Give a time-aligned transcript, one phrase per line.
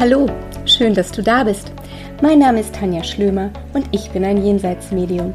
[0.00, 0.24] Hallo,
[0.64, 1.72] schön, dass du da bist.
[2.22, 5.34] Mein Name ist Tanja Schlömer und ich bin ein Jenseitsmedium.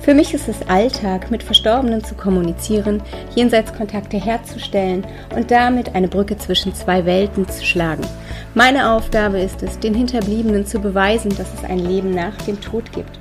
[0.00, 3.02] Für mich ist es Alltag, mit Verstorbenen zu kommunizieren,
[3.34, 8.02] Jenseitskontakte herzustellen und damit eine Brücke zwischen zwei Welten zu schlagen.
[8.52, 12.92] Meine Aufgabe ist es, den Hinterbliebenen zu beweisen, dass es ein Leben nach dem Tod
[12.92, 13.18] gibt.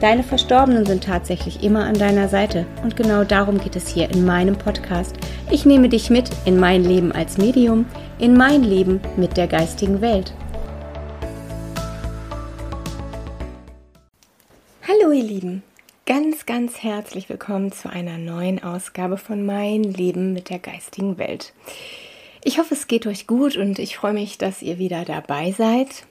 [0.00, 4.24] Deine Verstorbenen sind tatsächlich immer an deiner Seite und genau darum geht es hier in
[4.24, 5.14] meinem Podcast.
[5.50, 7.84] Ich nehme dich mit in mein Leben als Medium,
[8.18, 10.32] in mein Leben mit der geistigen Welt.
[14.88, 15.62] Hallo ihr Lieben,
[16.06, 21.52] ganz, ganz herzlich willkommen zu einer neuen Ausgabe von Mein Leben mit der geistigen Welt.
[22.42, 26.06] Ich hoffe, es geht euch gut und ich freue mich, dass ihr wieder dabei seid.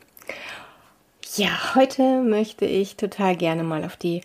[1.35, 4.21] Ja, heute möchte ich total gerne mal auf die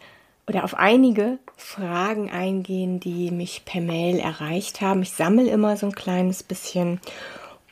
[0.48, 5.02] oder auf einige Fragen eingehen, die mich per Mail erreicht haben.
[5.02, 7.00] Ich sammle immer so ein kleines bisschen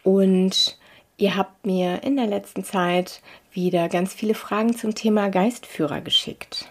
[0.02, 0.76] und
[1.16, 6.70] ihr habt mir in der letzten Zeit wieder ganz viele Fragen zum Thema Geistführer geschickt.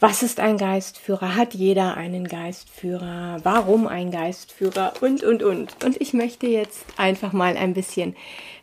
[0.00, 1.34] Was ist ein Geistführer?
[1.34, 3.38] Hat jeder einen Geistführer?
[3.42, 4.92] Warum ein Geistführer?
[5.00, 5.84] Und, und, und.
[5.84, 8.14] Und ich möchte jetzt einfach mal ein bisschen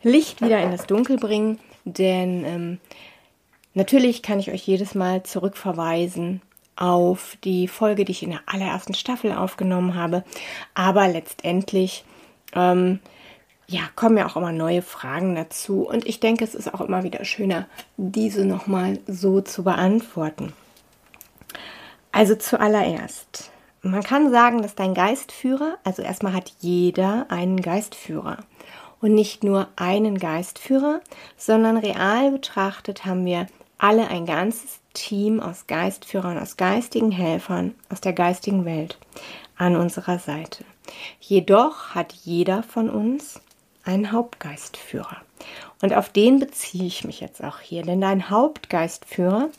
[0.04, 2.80] Licht wieder in das Dunkel bringen, denn ähm,
[3.74, 6.42] natürlich kann ich euch jedes Mal zurückverweisen
[6.76, 10.24] auf die Folge, die ich in der allerersten Staffel aufgenommen habe.
[10.74, 12.04] Aber letztendlich,
[12.54, 13.00] ähm,
[13.68, 15.88] ja, kommen ja auch immer neue Fragen dazu.
[15.88, 20.54] Und ich denke, es ist auch immer wieder schöner, diese nochmal so zu beantworten.
[22.12, 28.38] Also zuallererst, man kann sagen, dass dein Geistführer, also erstmal hat jeder einen Geistführer.
[29.02, 31.02] Und nicht nur einen Geistführer,
[31.38, 38.02] sondern real betrachtet haben wir alle ein ganzes Team aus Geistführern, aus geistigen Helfern, aus
[38.02, 38.98] der geistigen Welt
[39.58, 40.64] an unserer Seite.
[41.20, 43.42] Jedoch hat jeder von uns
[43.84, 45.18] einen Hauptgeistführer.
[45.82, 49.50] Und auf den beziehe ich mich jetzt auch hier, denn dein Hauptgeistführer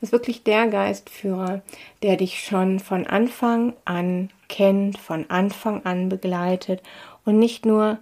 [0.00, 1.62] ist wirklich der Geistführer,
[2.02, 6.82] der dich schon von Anfang an kennt, von Anfang an begleitet
[7.24, 7.98] und nicht nur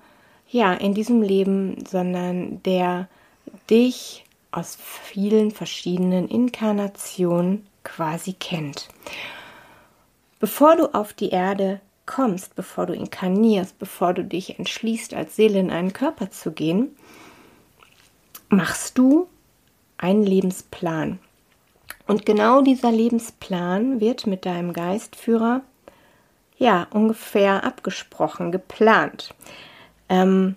[0.49, 3.09] ja in diesem Leben, sondern der
[3.71, 8.89] dich aus vielen verschiedenen Inkarnationen quasi kennt.
[10.39, 15.59] Bevor du auf die Erde kommst, bevor du inkarnierst, bevor du dich entschließt, als Seele
[15.59, 16.97] in einen Körper zu gehen,
[18.49, 19.29] machst du
[19.99, 21.19] einen Lebensplan.
[22.07, 25.63] Und genau dieser Lebensplan wird mit deinem Geistführer
[26.57, 29.35] ja ungefähr abgesprochen, geplant.
[30.09, 30.57] Ähm,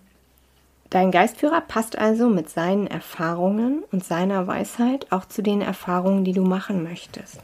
[0.90, 6.34] dein Geistführer passt also mit seinen Erfahrungen und seiner Weisheit auch zu den Erfahrungen, die
[6.34, 7.40] du machen möchtest.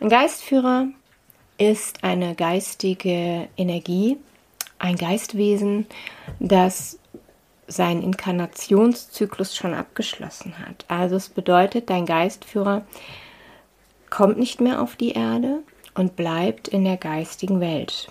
[0.00, 0.88] Ein Geistführer
[1.58, 4.18] ist eine geistige Energie,
[4.78, 5.86] ein Geistwesen,
[6.40, 6.98] das
[7.66, 10.84] seinen Inkarnationszyklus schon abgeschlossen hat.
[10.88, 12.82] Also es bedeutet, dein Geistführer
[14.10, 15.62] kommt nicht mehr auf die Erde
[15.94, 18.08] und bleibt in der geistigen Welt.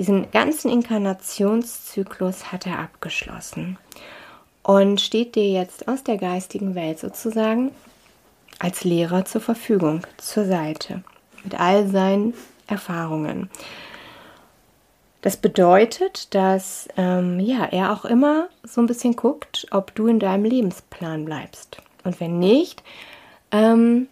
[0.00, 3.76] Diesen ganzen Inkarnationszyklus hat er abgeschlossen
[4.62, 7.70] und steht dir jetzt aus der geistigen Welt sozusagen
[8.58, 11.04] als Lehrer zur Verfügung, zur Seite,
[11.44, 12.32] mit all seinen
[12.66, 13.50] Erfahrungen.
[15.20, 20.18] Das bedeutet, dass ähm, ja, er auch immer so ein bisschen guckt, ob du in
[20.18, 21.76] deinem Lebensplan bleibst.
[22.04, 22.82] Und wenn nicht,
[23.52, 24.08] ähm,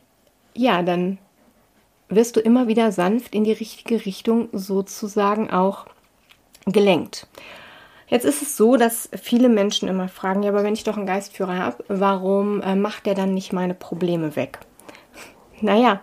[0.52, 1.16] ja, dann
[2.08, 5.86] wirst du immer wieder sanft in die richtige Richtung sozusagen auch
[6.66, 7.26] gelenkt.
[8.06, 11.06] Jetzt ist es so, dass viele Menschen immer fragen, ja, aber wenn ich doch einen
[11.06, 14.58] Geistführer habe, warum äh, macht der dann nicht meine Probleme weg?
[15.60, 16.00] Naja,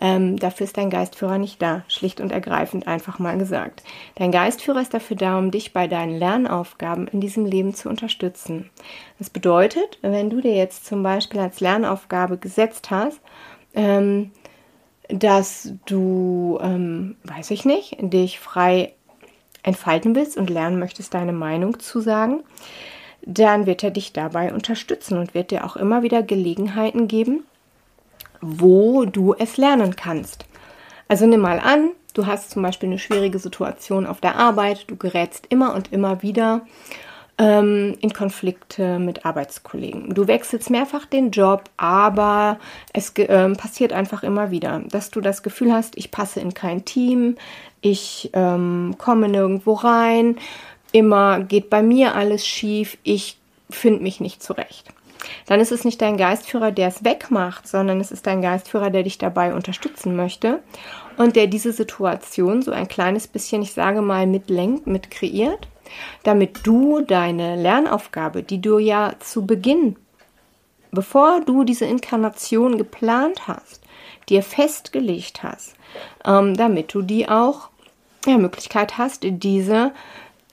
[0.00, 3.82] ähm, dafür ist dein Geistführer nicht da, schlicht und ergreifend einfach mal gesagt.
[4.16, 8.70] Dein Geistführer ist dafür da, um dich bei deinen Lernaufgaben in diesem Leben zu unterstützen.
[9.18, 13.20] Das bedeutet, wenn du dir jetzt zum Beispiel als Lernaufgabe gesetzt hast,
[13.74, 14.32] ähm,
[15.08, 18.92] dass du, ähm, weiß ich nicht, dich frei
[19.62, 22.42] entfalten willst und lernen möchtest, deine Meinung zu sagen,
[23.22, 27.44] dann wird er dich dabei unterstützen und wird dir auch immer wieder Gelegenheiten geben,
[28.40, 30.44] wo du es lernen kannst.
[31.08, 34.96] Also nimm mal an, du hast zum Beispiel eine schwierige Situation auf der Arbeit, du
[34.96, 36.62] gerätst immer und immer wieder
[37.38, 40.14] ähm, in Konflikte mit Arbeitskollegen.
[40.14, 42.58] Du wechselst mehrfach den Job, aber
[42.92, 46.84] es ähm, passiert einfach immer wieder, dass du das Gefühl hast, ich passe in kein
[46.84, 47.36] Team,
[47.80, 50.36] ich ähm, komme nirgendwo rein,
[50.92, 53.38] immer geht bei mir alles schief, ich
[53.70, 54.92] finde mich nicht zurecht
[55.46, 59.02] dann ist es nicht dein Geistführer, der es wegmacht, sondern es ist dein Geistführer, der
[59.02, 60.60] dich dabei unterstützen möchte
[61.16, 65.68] und der diese Situation so ein kleines bisschen, ich sage mal, mitlenkt, mit kreiert,
[66.22, 69.96] damit du deine Lernaufgabe, die du ja zu Beginn,
[70.90, 73.82] bevor du diese Inkarnation geplant hast,
[74.28, 75.74] dir festgelegt hast,
[76.24, 77.70] ähm, damit du die auch
[78.26, 79.92] ja, Möglichkeit hast, diese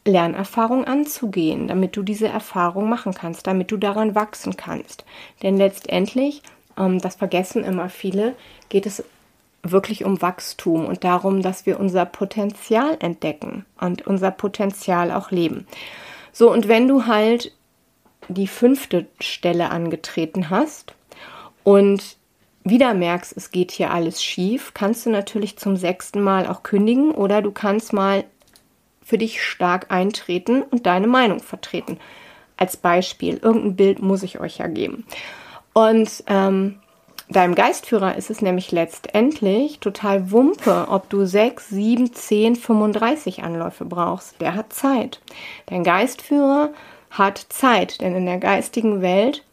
[0.06, 5.04] Lernerfahrung anzugehen, damit du diese Erfahrung machen kannst, damit du daran wachsen kannst.
[5.42, 6.44] Denn letztendlich,
[6.78, 8.36] ähm, das vergessen immer viele,
[8.70, 9.04] geht es
[9.72, 15.68] wirklich um Wachstum und darum, dass wir unser Potenzial entdecken und unser Potenzial auch leben.
[16.32, 17.52] So, und wenn du halt
[18.28, 20.94] die fünfte Stelle angetreten hast
[21.64, 22.18] und
[22.64, 27.12] wieder merkst, es geht hier alles schief, kannst du natürlich zum sechsten Mal auch kündigen
[27.12, 28.24] oder du kannst mal
[29.04, 32.00] für dich stark eintreten und deine Meinung vertreten.
[32.58, 35.06] Als Beispiel, irgendein Bild muss ich euch ja geben.
[35.74, 36.80] Und ähm,
[37.30, 43.86] deinem Geistführer ist es nämlich letztendlich total Wumpe, ob du 6, 7, 10, 35 Anläufe
[43.86, 44.40] brauchst.
[44.42, 45.22] Der hat Zeit.
[45.66, 46.72] Dein Geistführer
[47.10, 49.44] hat Zeit, denn in der geistigen Welt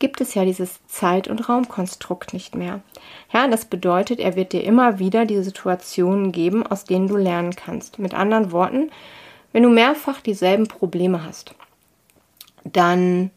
[0.00, 2.80] gibt es ja dieses Zeit- und Raumkonstrukt nicht mehr.
[3.32, 7.54] Ja, das bedeutet, er wird dir immer wieder diese Situationen geben, aus denen du lernen
[7.54, 7.98] kannst.
[7.98, 8.90] Mit anderen Worten,
[9.52, 11.54] wenn du mehrfach dieselben Probleme hast,
[12.64, 13.30] dann,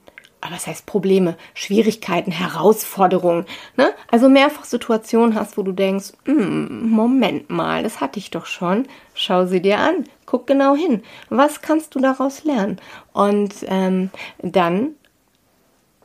[0.44, 1.38] aber was heißt Probleme?
[1.54, 3.46] Schwierigkeiten, Herausforderungen,
[3.78, 3.94] ne?
[4.12, 8.86] Also mehrfach Situationen hast, wo du denkst, hm, Moment mal, das hatte ich doch schon.
[9.14, 11.02] Schau sie dir an, guck genau hin.
[11.30, 12.80] Was kannst du daraus lernen?
[13.14, 14.10] Und ähm,
[14.42, 14.96] dann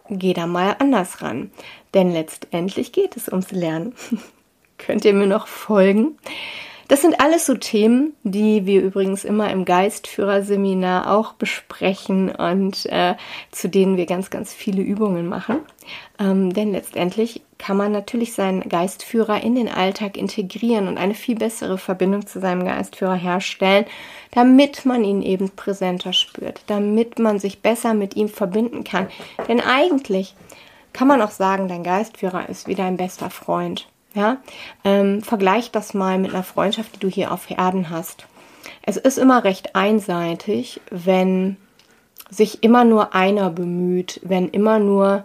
[0.08, 1.50] geh da mal anders ran.
[1.94, 3.94] Denn letztendlich geht es ums Lernen.
[4.79, 6.17] Könnt ihr mir noch folgen?
[6.88, 13.14] Das sind alles so Themen, die wir übrigens immer im Geistführerseminar auch besprechen und äh,
[13.50, 15.61] zu denen wir ganz, ganz viele Übungen machen.
[16.19, 21.37] Ähm, denn letztendlich kann man natürlich seinen Geistführer in den Alltag integrieren und eine viel
[21.37, 23.84] bessere Verbindung zu seinem Geistführer herstellen,
[24.31, 29.08] damit man ihn eben präsenter spürt, damit man sich besser mit ihm verbinden kann.
[29.46, 30.34] Denn eigentlich
[30.94, 33.88] kann man auch sagen, dein Geistführer ist wie dein bester Freund.
[34.19, 34.38] Ja,
[34.82, 38.26] ähm, vergleich das mal mit einer Freundschaft, die du hier auf Erden hast.
[38.82, 41.56] Es ist immer recht einseitig, wenn
[42.29, 45.25] sich immer nur einer bemüht, wenn immer nur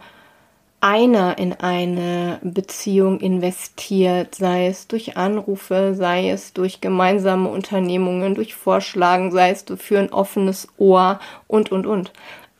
[0.79, 8.53] einer in eine Beziehung investiert, sei es durch Anrufe, sei es durch gemeinsame Unternehmungen, durch
[8.53, 12.13] Vorschlagen, sei es für ein offenes Ohr und, und, und.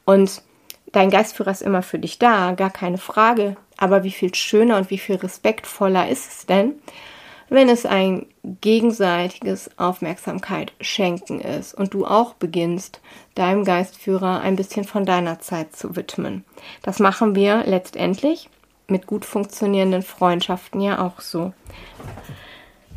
[0.05, 0.41] Und
[0.93, 3.55] dein Geistführer ist immer für dich da, gar keine Frage.
[3.77, 6.73] Aber wie viel schöner und wie viel respektvoller ist es denn,
[7.49, 12.99] wenn es ein gegenseitiges Aufmerksamkeit schenken ist und du auch beginnst,
[13.35, 16.43] deinem Geistführer ein bisschen von deiner Zeit zu widmen.
[16.81, 18.49] Das machen wir letztendlich
[18.87, 21.53] mit gut funktionierenden Freundschaften ja auch so.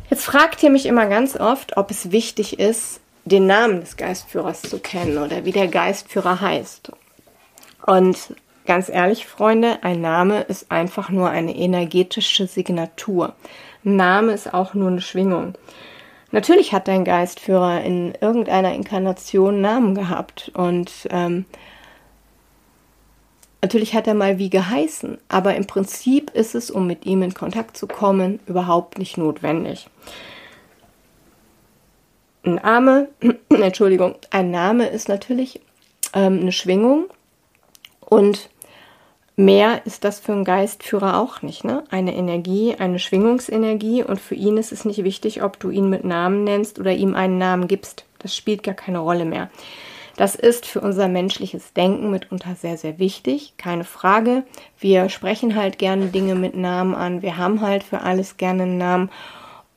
[0.09, 4.61] Jetzt fragt ihr mich immer ganz oft, ob es wichtig ist, den Namen des Geistführers
[4.61, 6.91] zu kennen oder wie der Geistführer heißt.
[7.85, 8.17] Und
[8.67, 13.33] Ganz ehrlich, Freunde, ein Name ist einfach nur eine energetische Signatur.
[13.85, 15.53] Ein Name ist auch nur eine Schwingung.
[16.31, 21.45] Natürlich hat dein Geistführer in irgendeiner Inkarnation Namen gehabt und ähm,
[23.61, 27.33] natürlich hat er mal wie geheißen, aber im Prinzip ist es, um mit ihm in
[27.33, 29.87] Kontakt zu kommen, überhaupt nicht notwendig.
[32.43, 33.07] Ein Name,
[33.49, 35.61] Entschuldigung, ein Name ist natürlich
[36.13, 37.05] ähm, eine Schwingung
[38.01, 38.49] und
[39.39, 41.83] Mehr ist das für einen Geistführer auch nicht, ne?
[41.91, 46.03] Eine Energie, eine Schwingungsenergie und für ihn ist es nicht wichtig, ob du ihn mit
[46.03, 48.05] Namen nennst oder ihm einen Namen gibst.
[48.17, 49.51] Das spielt gar keine Rolle mehr.
[50.15, 54.43] Das ist für unser menschliches Denken mitunter sehr, sehr wichtig, keine Frage.
[54.79, 57.21] Wir sprechen halt gerne Dinge mit Namen an.
[57.21, 59.11] Wir haben halt für alles gerne einen Namen.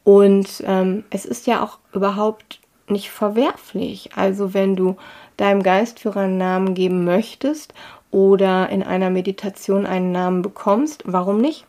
[0.05, 4.09] Und ähm, es ist ja auch überhaupt nicht verwerflich.
[4.17, 4.97] Also wenn du
[5.37, 7.75] deinem Geistführer einen Namen geben möchtest
[8.11, 11.67] oder in einer Meditation einen Namen bekommst, warum nicht?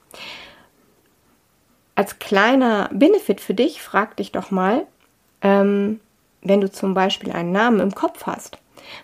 [1.96, 4.88] Als kleiner Benefit für dich, frag dich doch mal,
[5.42, 6.00] ähm,
[6.42, 8.58] wenn du zum Beispiel einen Namen im Kopf hast,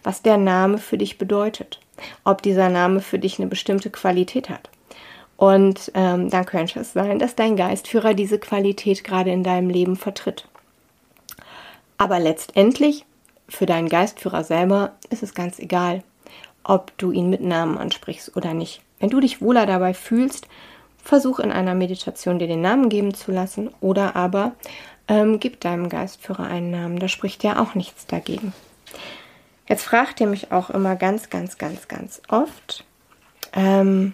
[0.03, 1.79] was der Name für dich bedeutet,
[2.23, 4.69] ob dieser Name für dich eine bestimmte Qualität hat.
[5.35, 9.95] Und ähm, dann könnte es sein, dass dein Geistführer diese Qualität gerade in deinem Leben
[9.95, 10.47] vertritt.
[11.99, 13.05] Aber letztendlich,
[13.47, 16.03] für deinen Geistführer selber, ist es ganz egal
[16.67, 18.81] ob du ihn mit Namen ansprichst oder nicht.
[18.99, 20.47] Wenn du dich wohler dabei fühlst,
[21.01, 24.51] versuch in einer Meditation dir den Namen geben zu lassen oder aber
[25.07, 26.99] ähm, gib deinem Geistführer einen Namen.
[26.99, 28.53] Da spricht ja auch nichts dagegen.
[29.67, 32.85] Jetzt fragt ihr mich auch immer ganz, ganz, ganz, ganz oft,
[33.53, 34.13] ähm,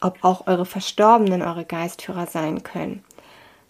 [0.00, 3.04] ob auch eure Verstorbenen eure Geistführer sein können.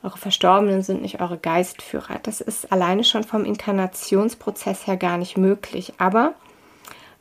[0.04, 2.20] Eure Verstorbenen sind nicht eure Geistführer.
[2.22, 5.94] Das ist alleine schon vom Inkarnationsprozess her gar nicht möglich.
[5.98, 6.34] Aber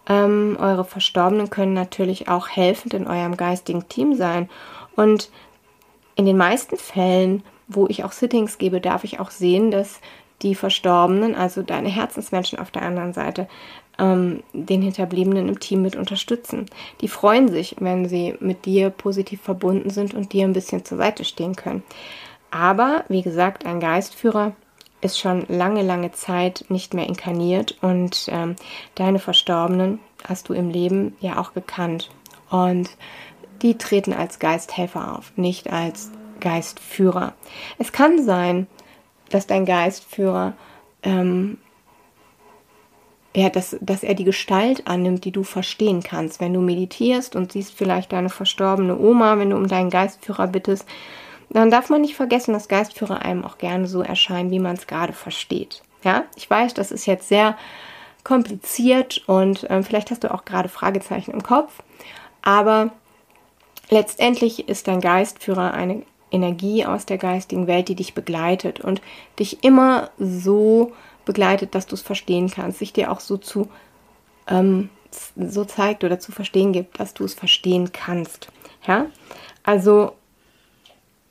[0.07, 4.49] ähm, eure Verstorbenen können natürlich auch helfend in eurem geistigen Team sein.
[4.95, 5.29] Und
[6.15, 9.99] in den meisten Fällen, wo ich auch Sittings gebe, darf ich auch sehen, dass
[10.41, 13.47] die Verstorbenen, also deine Herzensmenschen auf der anderen Seite,
[13.97, 16.65] ähm, den Hinterbliebenen im Team mit unterstützen.
[17.01, 20.97] Die freuen sich, wenn sie mit dir positiv verbunden sind und dir ein bisschen zur
[20.97, 21.83] Seite stehen können.
[22.51, 24.53] Aber, wie gesagt, ein Geistführer
[25.03, 28.55] ist schon lange, lange Zeit nicht mehr inkarniert und ähm,
[28.95, 32.09] deine Verstorbenen hast du im Leben ja auch gekannt.
[32.49, 32.89] Und
[33.61, 37.33] die treten als Geisthelfer auf, nicht als Geistführer.
[37.77, 38.67] Es kann sein,
[39.29, 40.53] dass dein Geistführer
[41.03, 41.57] ähm,
[43.35, 46.39] ja, dass, dass er die Gestalt annimmt, die du verstehen kannst.
[46.39, 50.87] Wenn du meditierst und siehst vielleicht deine verstorbene Oma, wenn du um deinen Geistführer bittest,
[51.49, 54.87] dann darf man nicht vergessen, dass Geistführer einem auch gerne so erscheinen, wie man es
[54.87, 55.83] gerade versteht.
[56.03, 57.57] Ja, ich weiß, das ist jetzt sehr
[58.23, 61.81] kompliziert und ähm, vielleicht hast du auch gerade Fragezeichen im Kopf,
[62.41, 62.91] aber
[63.89, 69.01] letztendlich ist dein Geistführer eine Energie aus der geistigen Welt, die dich begleitet und
[69.39, 70.93] dich immer so
[71.25, 73.69] begleitet, dass du es verstehen kannst, sich dir auch so zu
[74.47, 74.89] ähm,
[75.35, 78.47] so zeigt oder zu verstehen gibt, dass du es verstehen kannst.
[78.87, 79.05] Ja,
[79.63, 80.13] also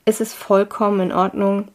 [0.04, 1.68] ist es vollkommen in Ordnung,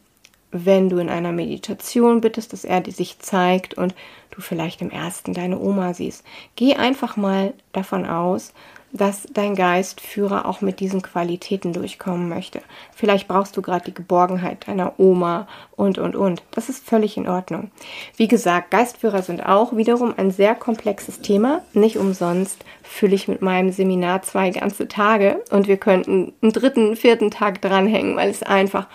[0.52, 3.94] wenn du in einer Meditation bittest, dass er dir sich zeigt und
[4.32, 6.24] du vielleicht im ersten deine Oma siehst.
[6.56, 8.54] Geh einfach mal davon aus,
[8.94, 12.62] dass dein Geistführer auch mit diesen Qualitäten durchkommen möchte.
[12.96, 16.42] Vielleicht brauchst du gerade die Geborgenheit deiner Oma und, und, und.
[16.52, 17.70] Das ist völlig in Ordnung.
[18.16, 21.64] Wie gesagt, Geistführer sind auch wiederum ein sehr komplexes Thema.
[21.74, 26.96] Nicht umsonst fülle ich mit meinem Seminar zwei ganze Tage und wir könnten einen dritten,
[26.96, 28.88] vierten Tag dranhängen, weil es einfach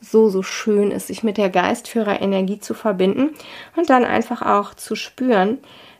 [0.00, 3.30] so, so schön ist, sich mit der Geistführerenergie zu verbinden
[3.76, 5.58] und dann einfach auch zu spüren,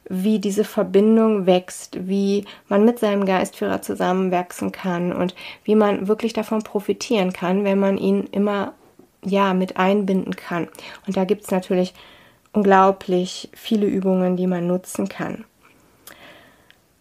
[0.08, 6.32] wie diese Verbindung wächst, wie man mit seinem Geistführer zusammenwachsen kann und wie man wirklich
[6.32, 8.72] davon profitieren kann, wenn man ihn immer
[9.24, 10.68] ja mit einbinden kann.
[11.06, 11.94] Und da gibt es natürlich
[12.52, 15.44] unglaublich viele Übungen, die man nutzen kann.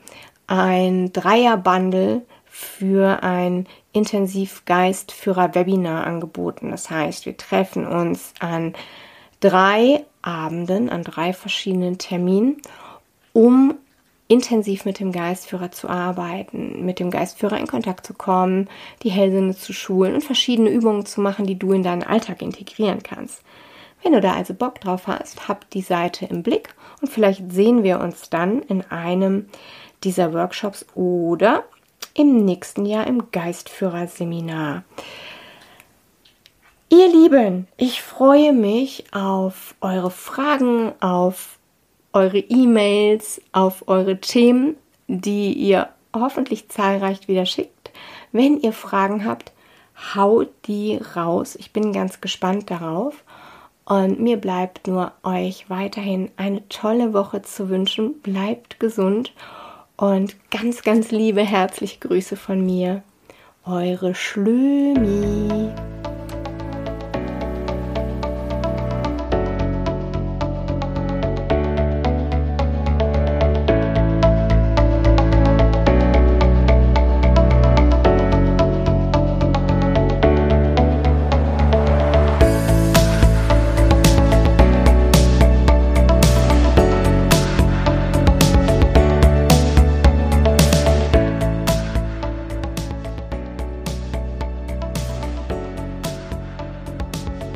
[0.47, 6.71] ein Dreierbundle für ein Intensivgeistführer-Webinar angeboten.
[6.71, 8.73] Das heißt, wir treffen uns an
[9.39, 12.57] drei Abenden, an drei verschiedenen Terminen,
[13.33, 13.75] um
[14.27, 18.67] intensiv mit dem Geistführer zu arbeiten, mit dem Geistführer in Kontakt zu kommen,
[19.03, 23.03] die Hellsinne zu schulen und verschiedene Übungen zu machen, die du in deinen Alltag integrieren
[23.03, 23.43] kannst.
[24.01, 27.83] Wenn du da also Bock drauf hast, hab die Seite im Blick und vielleicht sehen
[27.83, 29.47] wir uns dann in einem
[30.03, 31.63] dieser Workshops oder
[32.13, 34.83] im nächsten Jahr im Geistführerseminar.
[36.97, 41.59] Ihr Lieben, ich freue mich auf eure Fragen, auf
[42.13, 47.91] eure E-Mails, auf eure Themen, die ihr hoffentlich zahlreich wieder schickt.
[48.31, 49.51] Wenn ihr Fragen habt,
[50.15, 51.57] haut die raus.
[51.57, 53.25] Ich bin ganz gespannt darauf.
[53.83, 58.21] Und mir bleibt nur euch weiterhin eine tolle Woche zu wünschen.
[58.21, 59.33] Bleibt gesund
[59.97, 63.03] und ganz, ganz liebe herzliche Grüße von mir.
[63.65, 65.73] Eure Schlömi.